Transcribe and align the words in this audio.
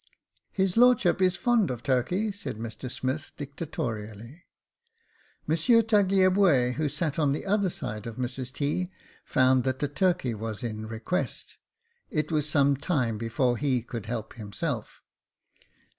"His 0.51 0.77
lordship 0.77 1.21
is 1.21 1.35
fond 1.35 1.69
of 1.69 1.83
turkey," 1.83 2.31
said 2.31 2.57
Mr 2.57 2.89
Smith, 2.89 3.33
dic 3.37 3.55
tatorially. 3.55 4.41
Monsieur 5.45 5.83
Tagliabue, 5.83 6.73
who 6.73 6.89
sat 6.89 7.19
on 7.19 7.33
the 7.33 7.45
other 7.45 7.69
side 7.69 8.07
of 8.07 8.15
Mrs 8.15 8.51
T., 8.51 8.89
found 9.23 9.63
that 9.63 9.77
the 9.77 9.87
turkey 9.87 10.33
was 10.33 10.63
in 10.63 10.87
request— 10.87 11.57
it 12.09 12.31
was 12.31 12.49
some 12.49 12.75
time 12.75 13.19
before 13.19 13.57
he 13.57 13.83
could 13.83 14.07
help 14.07 14.33
himself. 14.33 15.03